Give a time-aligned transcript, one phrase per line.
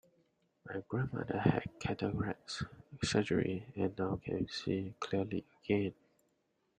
[0.65, 2.63] My grandmother had cataracts
[3.03, 5.93] surgery and now can see clearly again.